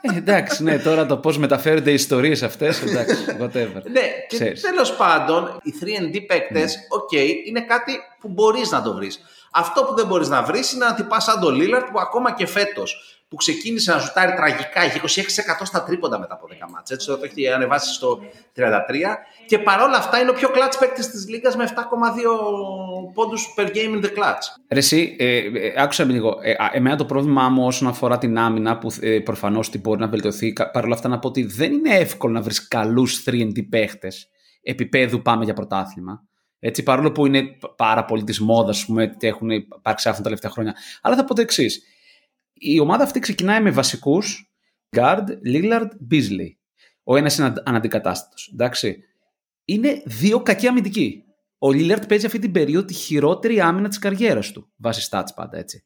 Ε, 0.00 0.16
εντάξει, 0.16 0.62
ναι, 0.62 0.78
τώρα 0.78 1.06
το 1.06 1.16
πώς 1.16 1.38
μεταφέρονται 1.38 1.90
οι 1.90 1.94
ιστορίες 1.94 2.42
αυτές. 2.42 2.82
Εντάξει, 2.82 3.16
whatever. 3.40 3.82
ναι, 3.90 4.02
και 4.28 4.56
τέλος 4.60 4.96
πάντων, 4.96 5.60
οι 5.62 5.72
3D 5.80 6.26
παίκτες, 6.26 6.78
ok, 6.88 7.08
okay, 7.12 7.28
είναι 7.46 7.60
κάτι 7.60 7.92
που 8.20 8.28
μπορείς 8.28 8.70
να 8.70 8.82
το 8.82 8.94
βρεις. 8.94 9.20
Αυτό 9.52 9.84
που 9.84 9.94
δεν 9.94 10.06
μπορείς 10.06 10.28
να 10.28 10.42
βρεις 10.42 10.72
είναι 10.72 10.84
να 10.84 10.94
τυπάς 10.94 11.24
σαν 11.24 11.40
τον 11.40 11.54
Λίλαρτ 11.54 11.90
που 11.90 12.00
ακόμα 12.00 12.32
και 12.32 12.46
φέτος 12.46 13.18
που 13.28 13.36
ξεκίνησε 13.36 13.92
να 13.92 13.98
ζουτάρει 13.98 14.34
τραγικά, 14.34 14.84
είχε 14.84 15.00
26% 15.00 15.60
στα 15.62 15.82
τρίποντα 15.82 16.18
μετά 16.18 16.34
από 16.34 16.46
10 16.50 16.70
μάτς, 16.72 16.90
έτσι 16.90 17.06
το 17.06 17.18
έχει 17.22 17.48
ανεβάσει 17.48 17.92
στο 17.92 18.20
33 18.56 18.62
και 19.46 19.58
παρόλα 19.58 19.96
αυτά 19.96 20.20
είναι 20.20 20.30
ο 20.30 20.32
πιο 20.32 20.48
clutch 20.48 20.76
παίκτης 20.78 21.10
της 21.10 21.28
Λίγκας 21.28 21.56
με 21.56 21.64
7,2 21.64 21.82
πόντους 23.14 23.54
per 23.56 23.66
game 23.66 23.96
in 23.96 24.04
the 24.04 24.08
clutch. 24.08 24.44
Ρε 24.68 24.78
εσύ, 24.78 25.16
ε, 25.18 25.36
ε, 25.36 25.72
άκουσα 25.76 26.04
με 26.04 26.12
λίγο, 26.12 26.38
ε, 26.42 26.54
εμένα 26.72 26.96
το 26.96 27.04
πρόβλημά 27.04 27.48
μου 27.48 27.66
όσον 27.66 27.88
αφορά 27.88 28.18
την 28.18 28.38
άμυνα 28.38 28.78
που 28.78 28.88
ε, 29.00 29.18
προφανώς 29.18 29.70
την 29.70 29.80
μπορεί 29.80 30.00
να 30.00 30.08
βελτιωθεί, 30.08 30.52
παρόλα 30.72 30.94
αυτά 30.94 31.08
να 31.08 31.18
πω 31.18 31.28
ότι 31.28 31.42
δεν 31.42 31.72
είναι 31.72 31.94
εύκολο 31.94 32.32
να 32.32 32.40
βρεις 32.40 32.68
καλούς 32.68 33.24
3D 33.26 33.68
παίχτες 33.68 34.28
επίπεδου 34.62 35.22
πάμε 35.22 35.44
για 35.44 35.54
πρωτάθλημα. 35.54 36.27
Έτσι, 36.58 36.82
παρόλο 36.82 37.12
που 37.12 37.26
είναι 37.26 37.56
πάρα 37.76 38.04
πολύ 38.04 38.24
της 38.24 38.40
μόδας, 38.40 38.88
ότι 38.88 39.26
έχουν 39.26 39.50
υπάρξει 39.50 40.08
αυτά 40.08 40.16
τα 40.16 40.22
τελευταία 40.22 40.50
χρόνια. 40.50 40.74
Αλλά 41.02 41.16
θα 41.16 41.24
πω 41.24 41.34
το 41.34 41.40
εξής 41.40 41.82
η 42.58 42.80
ομάδα 42.80 43.04
αυτή 43.04 43.18
ξεκινάει 43.18 43.60
με 43.60 43.70
βασικούς 43.70 44.52
Guard, 44.96 45.24
Lillard, 45.46 45.88
Beasley. 46.10 46.50
Ο 47.02 47.16
ένας 47.16 47.38
είναι 47.38 47.52
αναντικατάστατος. 47.64 48.50
Εντάξει. 48.52 49.02
Είναι 49.64 50.02
δύο 50.04 50.42
κακοί 50.42 50.66
αμυντικοί. 50.66 51.24
Ο 51.58 51.68
Lillard 51.68 52.08
παίζει 52.08 52.26
αυτή 52.26 52.38
την 52.38 52.52
περίοδο 52.52 52.86
τη 52.86 52.94
χειρότερη 52.94 53.60
άμυνα 53.60 53.88
της 53.88 53.98
καριέρας 53.98 54.52
του. 54.52 54.72
Βάσει 54.76 55.08
stats 55.10 55.28
πάντα 55.34 55.58
έτσι. 55.58 55.84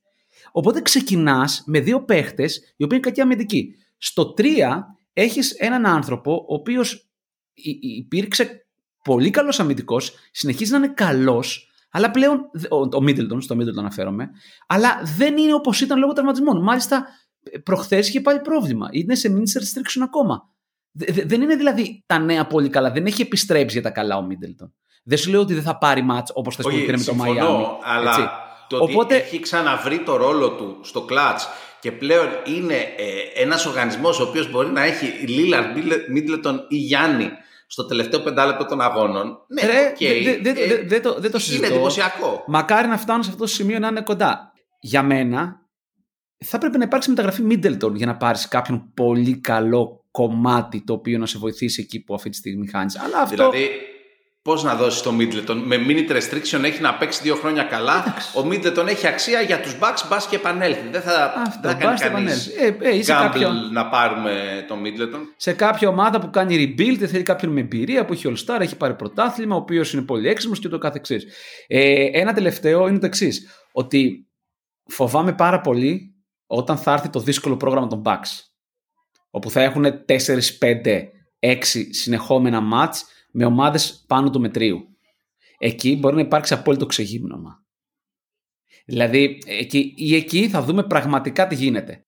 Οπότε 0.52 0.82
ξεκινάς 0.82 1.62
με 1.66 1.80
δύο 1.80 2.04
παίχτες 2.04 2.56
οι 2.76 2.84
οποίοι 2.84 2.98
είναι 3.00 3.08
κακοί 3.08 3.20
αμυντικοί. 3.20 3.74
Στο 3.96 4.34
3 4.36 4.80
έχεις 5.12 5.50
έναν 5.50 5.86
άνθρωπο 5.86 6.32
ο 6.32 6.54
οποίος 6.54 7.10
υπήρξε 7.80 8.61
πολύ 9.02 9.30
καλός 9.30 9.60
αμυντικός, 9.60 10.14
συνεχίζει 10.30 10.70
να 10.70 10.76
είναι 10.76 10.88
καλός, 10.88 11.70
αλλά 11.90 12.10
πλέον, 12.10 12.50
ο 12.92 13.02
Μίτλτον, 13.02 13.40
στο 13.40 13.56
Μίτλτον 13.56 13.78
αναφέρομαι, 13.78 14.30
αλλά 14.66 15.00
δεν 15.16 15.36
είναι 15.36 15.54
όπως 15.54 15.80
ήταν 15.80 15.98
λόγω 15.98 16.12
τραυματισμών. 16.12 16.62
Μάλιστα, 16.62 17.06
προχθές 17.62 18.08
είχε 18.08 18.20
πάλι 18.20 18.40
πρόβλημα. 18.40 18.88
Είναι 18.90 19.14
σε 19.14 19.32
minister 19.36 19.60
restriction 19.60 20.02
ακόμα. 20.02 20.50
Δεν 21.24 21.42
είναι 21.42 21.56
δηλαδή 21.56 22.02
τα 22.06 22.18
νέα 22.18 22.46
πολύ 22.46 22.68
καλά. 22.68 22.90
Δεν 22.90 23.06
έχει 23.06 23.22
επιστρέψει 23.22 23.72
για 23.72 23.82
τα 23.82 23.90
καλά 23.90 24.16
ο 24.16 24.22
Μίτλτον. 24.22 24.74
Δεν 25.04 25.18
σου 25.18 25.30
λέω 25.30 25.40
ότι 25.40 25.54
δεν 25.54 25.62
θα 25.62 25.78
πάρει 25.78 26.02
μάτς 26.02 26.30
όπως 26.34 26.56
θες 26.56 26.64
που 26.64 26.72
με 26.90 27.04
το 27.04 27.14
Μαϊάμι. 27.14 27.66
αλλά 27.82 28.10
έτσι. 28.10 28.28
το 28.68 28.98
ότι 28.98 29.14
έχει 29.14 29.40
ξαναβρει 29.40 30.02
το 30.02 30.16
ρόλο 30.16 30.50
του 30.50 30.80
στο 30.82 31.00
κλατ 31.00 31.40
και 31.80 31.92
πλέον 31.92 32.28
είναι 32.44 32.74
ε, 32.74 33.42
ένας 33.42 33.66
οργανισμός 33.66 34.20
ο 34.20 34.22
οποίος 34.22 34.50
μπορεί 34.50 34.68
να 34.68 34.82
έχει 34.82 35.06
Λίλαρντ, 35.06 35.76
Μίτλετον 36.08 36.66
ή 36.68 36.76
Γιάννη 36.76 37.30
στο 37.72 37.86
τελευταίο 37.86 38.20
πεντάλεπτο 38.20 38.64
των 38.64 38.80
αγώνων. 38.80 39.38
Ναι, 39.48 39.66
Ρε, 39.66 39.92
okay, 39.98 40.22
δεν 40.24 40.42
δε, 40.42 40.52
δε, 40.52 40.84
δε, 40.86 41.00
το, 41.00 41.14
δε 41.18 41.28
το 41.28 41.38
συζητώ. 41.38 41.66
Είναι 41.66 41.74
εντυπωσιακό. 41.74 42.44
Μακάρι 42.46 42.88
να 42.88 42.96
φτάνουν 42.96 43.22
σε 43.22 43.30
αυτό 43.30 43.42
το 43.42 43.48
σημείο 43.48 43.78
να 43.78 43.88
είναι 43.88 44.02
κοντά. 44.02 44.52
Για 44.80 45.02
μένα, 45.02 45.60
θα 46.44 46.58
πρέπει 46.58 46.78
να 46.78 46.84
υπάρξει 46.84 47.08
μεταγραφή 47.08 47.42
Middleton 47.50 47.94
για 47.94 48.06
να 48.06 48.16
πάρεις 48.16 48.48
κάποιον 48.48 48.92
πολύ 48.94 49.40
καλό 49.40 50.04
κομμάτι 50.10 50.84
το 50.84 50.92
οποίο 50.92 51.18
να 51.18 51.26
σε 51.26 51.38
βοηθήσει 51.38 51.80
εκεί 51.80 52.04
που 52.04 52.14
αυτή 52.14 52.28
τη 52.30 52.36
στιγμή 52.36 52.66
χάνεις. 52.66 52.98
Αλλά 52.98 53.20
αυτό. 53.20 53.50
Δηλαδή, 53.50 53.70
Πώς 54.42 54.62
να 54.62 54.74
δώσεις 54.74 55.02
το 55.02 55.10
Middleton; 55.18 55.62
Με 55.64 55.76
minute 55.88 56.10
restriction 56.10 56.62
έχει 56.62 56.80
να 56.80 56.94
παίξει 56.94 57.22
δύο 57.22 57.34
χρόνια 57.34 57.62
καλά. 57.62 58.04
Ο 58.34 58.48
Middleton 58.48 58.86
έχει 58.86 59.06
αξία 59.06 59.40
για 59.40 59.60
τους 59.60 59.76
Bucks, 59.80 60.06
μπας 60.08 60.26
και 60.26 60.36
επανέλθει. 60.36 60.88
Δεν 60.88 61.02
θα, 61.02 61.34
Αυτό, 61.36 61.68
δεν 61.68 61.78
θα 61.78 61.84
κάνει 61.84 61.98
κανείς 61.98 62.46
ε, 62.46 62.76
ε, 62.80 63.04
κάποιο... 63.04 63.52
να 63.52 63.88
πάρουμε 63.88 64.64
το 64.68 64.74
Middleton. 64.84 65.20
Σε 65.36 65.52
κάποια 65.52 65.88
ομάδα 65.88 66.20
που 66.20 66.30
κάνει 66.30 66.74
rebuild, 66.78 67.04
θέλει 67.06 67.22
κάποιον 67.22 67.52
με 67.52 67.60
εμπειρία 67.60 68.04
που 68.04 68.12
έχει 68.12 68.32
All 68.32 68.46
Star, 68.46 68.60
έχει 68.60 68.76
πάρει 68.76 68.94
πρωτάθλημα, 68.94 69.54
ο 69.54 69.58
οποίος 69.58 69.92
είναι 69.92 70.02
πολύ 70.02 70.28
έξυπνο 70.28 70.56
και 70.56 70.68
το 70.68 70.78
καθεξή. 70.78 71.20
Ε, 71.66 72.04
ένα 72.12 72.32
τελευταίο 72.32 72.88
είναι 72.88 72.98
το 72.98 73.06
εξής. 73.06 73.48
Ότι 73.72 74.28
φοβάμαι 74.86 75.32
πάρα 75.32 75.60
πολύ 75.60 76.14
όταν 76.46 76.76
θα 76.76 76.92
έρθει 76.92 77.08
το 77.08 77.20
δύσκολο 77.20 77.56
πρόγραμμα 77.56 77.86
των 77.86 78.02
Bucks. 78.04 78.40
Όπου 79.30 79.50
θα 79.50 79.62
έχουν 79.62 79.84
4, 79.84 80.16
5, 80.60 81.02
6 81.40 81.56
συνεχόμενα 81.90 82.60
μάτς 82.60 83.06
με 83.32 83.44
ομάδες 83.44 84.04
πάνω 84.06 84.30
του 84.30 84.40
μετρίου. 84.40 84.96
Εκεί 85.58 85.96
μπορεί 85.96 86.14
να 86.14 86.20
υπάρξει 86.20 86.54
απόλυτο 86.54 86.86
ξεγύμνομα. 86.86 87.64
Δηλαδή, 88.84 89.42
εκεί, 89.46 89.94
ή 89.96 90.14
εκεί 90.14 90.48
θα 90.48 90.62
δούμε 90.62 90.82
πραγματικά 90.82 91.46
τι 91.46 91.54
γίνεται. 91.54 92.06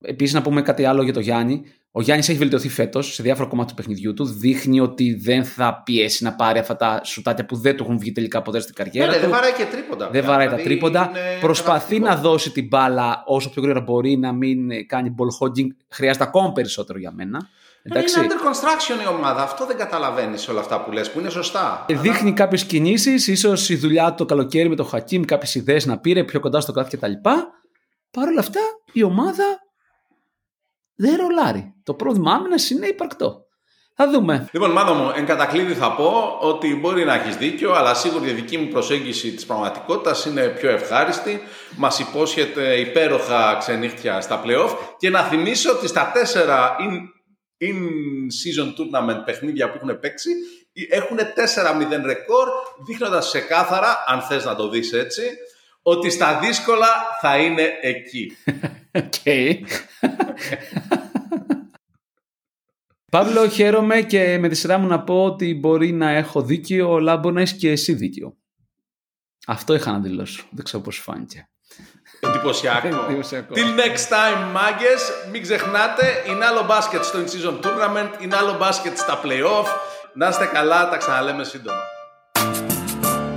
Επίσης, 0.00 0.34
να 0.34 0.42
πούμε 0.42 0.62
κάτι 0.62 0.84
άλλο 0.84 1.02
για 1.02 1.12
το 1.12 1.20
Γιάννη. 1.20 1.62
Ο 1.90 2.02
Γιάννης 2.02 2.28
έχει 2.28 2.38
βελτιωθεί 2.38 2.68
φέτος 2.68 3.14
σε 3.14 3.22
διάφορα 3.22 3.48
κομμάτια 3.48 3.74
του 3.74 3.82
παιχνιδιού 3.82 4.14
του. 4.14 4.24
Δείχνει 4.24 4.80
ότι 4.80 5.14
δεν 5.14 5.44
θα 5.44 5.82
πιέσει 5.82 6.24
να 6.24 6.34
πάρει 6.34 6.58
αυτά 6.58 6.76
τα 6.76 7.00
σουτάκια 7.04 7.46
που 7.46 7.56
δεν 7.56 7.76
του 7.76 7.82
έχουν 7.82 7.98
βγει 7.98 8.12
τελικά 8.12 8.42
ποτέ 8.42 8.60
στην 8.60 8.74
καριέρα. 8.74 9.10
Ναι, 9.10 9.18
δεν 9.18 9.30
βαράει 9.30 9.52
και 9.52 9.64
τρίποντα. 9.64 10.10
Δεν 10.10 10.24
βαράει 10.24 10.48
τα 10.48 10.56
δηλαδή 10.56 10.68
τρίποντα. 10.68 11.10
Προσπαθεί 11.40 11.98
να 11.98 12.16
δώσει 12.16 12.50
την 12.50 12.66
μπάλα 12.66 13.22
όσο 13.26 13.50
πιο 13.50 13.62
γρήγορα 13.62 13.84
μπορεί 13.84 14.16
να 14.16 14.32
μην 14.32 14.86
κάνει 14.86 15.14
ball 15.18 15.46
hogging. 15.46 15.66
Χρειάζεται 15.88 16.24
ακόμα 16.24 16.52
περισσότερο 16.52 16.98
για 16.98 17.12
μένα. 17.12 17.48
Εντάξει. 17.82 18.18
Είναι 18.18 18.28
under 18.28 18.46
construction 18.48 19.02
η 19.04 19.06
ομάδα. 19.06 19.42
Αυτό 19.42 19.66
δεν 19.66 19.76
καταλαβαίνεις 19.76 20.48
όλα 20.48 20.60
αυτά 20.60 20.80
που 20.80 20.92
λες, 20.92 21.10
που 21.10 21.18
είναι 21.18 21.30
σωστά. 21.30 21.84
Ε, 21.88 21.94
δείχνει 21.94 22.32
κάποιες 22.32 22.64
κινήσεις, 22.64 23.26
ίσως 23.26 23.68
η 23.68 23.76
δουλειά 23.76 24.14
το 24.14 24.24
καλοκαίρι 24.24 24.68
με 24.68 24.76
τον 24.76 24.86
Χακίμ, 24.86 25.22
κάποιες 25.22 25.54
ιδέες 25.54 25.86
να 25.86 25.98
πήρε 25.98 26.24
πιο 26.24 26.40
κοντά 26.40 26.60
στο 26.60 26.72
κάθι 26.72 26.96
κτλ. 26.96 27.12
Παρ' 28.10 28.28
όλα 28.28 28.40
αυτά 28.40 28.60
η 28.92 29.02
ομάδα 29.02 29.44
δεν 30.94 31.16
ρολάρει. 31.16 31.74
Το 31.82 31.94
πρόβλημα 31.94 32.32
άμυνας 32.32 32.70
είναι 32.70 32.86
υπαρκτό. 32.86 33.46
Θα 34.00 34.10
δούμε. 34.10 34.48
Λοιπόν, 34.52 34.70
μάδο 34.70 34.94
μου, 34.94 35.12
εν 35.16 35.26
κατακλείδη 35.26 35.74
θα 35.74 35.92
πω 35.92 36.38
ότι 36.40 36.74
μπορεί 36.74 37.04
να 37.04 37.14
έχεις 37.14 37.36
δίκιο, 37.36 37.72
αλλά 37.72 37.94
σίγουρα 37.94 38.26
η 38.26 38.32
δική 38.32 38.58
μου 38.58 38.68
προσέγγιση 38.68 39.32
της 39.32 39.46
πραγματικότητας 39.46 40.24
είναι 40.24 40.46
πιο 40.46 40.70
ευχάριστη. 40.70 41.40
Μας 41.76 41.98
υπόσχεται 41.98 42.74
υπέροχα 42.74 43.56
ξενύχτια 43.58 44.20
στα 44.20 44.42
playoff. 44.44 44.70
Και 44.98 45.10
να 45.10 45.22
θυμίσω 45.22 45.72
ότι 45.72 45.86
στα 45.86 46.10
τέσσερα 46.14 46.76
in, 46.80 47.17
in 47.60 47.76
season 48.40 48.74
tournament 48.76 49.22
παιχνίδια 49.24 49.70
που 49.70 49.76
έχουν 49.76 50.00
παίξει 50.00 50.30
έχουν 50.88 51.18
4-0 51.18 52.04
ρεκόρ, 52.04 52.48
δείχνοντας 52.86 53.26
ξεκάθαρα, 53.26 54.04
αν 54.06 54.20
θες 54.20 54.44
να 54.44 54.54
το 54.54 54.68
δεις 54.68 54.92
έτσι, 54.92 55.22
ότι 55.82 56.10
στα 56.10 56.38
δύσκολα 56.38 56.86
θα 57.20 57.38
είναι 57.38 57.70
εκεί. 57.80 58.32
Okay. 58.92 59.54
Παύλο, 63.10 63.48
χαίρομαι 63.48 64.02
και 64.02 64.38
με 64.38 64.48
τη 64.48 64.54
σειρά 64.54 64.78
μου 64.78 64.86
να 64.86 65.02
πω 65.02 65.24
ότι 65.24 65.54
μπορεί 65.54 65.92
να 65.92 66.10
έχω 66.10 66.42
δίκιο, 66.42 66.94
αλλά 66.94 67.16
μπορεί 67.16 67.34
να 67.34 67.40
έχεις 67.40 67.56
και 67.56 67.70
εσύ 67.70 67.92
δίκιο. 67.94 68.36
Αυτό 69.46 69.74
είχα 69.74 69.92
να 69.92 70.00
δηλώσω. 70.00 70.48
Δεν 70.50 70.64
ξέρω 70.64 70.82
πώς 70.82 70.98
φάνηκε. 70.98 71.48
Εντυπωσιακό. 72.20 72.88
Till 73.54 73.74
next 73.80 74.08
time, 74.08 74.52
μάγκες. 74.52 75.10
Μην 75.32 75.42
ξεχνάτε, 75.42 76.22
είναι 76.26 76.44
άλλο 76.44 76.62
μπάσκετ 76.62 77.04
στο 77.04 77.18
in-season 77.18 77.66
tournament, 77.66 78.22
είναι 78.22 78.36
άλλο 78.36 78.56
μπάσκετ 78.58 78.98
στα 78.98 79.20
play-off. 79.24 79.66
Να 80.14 80.28
είστε 80.28 80.44
καλά, 80.44 80.88
τα 80.88 80.96
ξαναλέμε 80.96 81.44
σύντομα. 81.44 81.80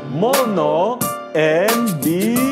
Μόνο 0.08 0.98
NBA. 1.34 2.52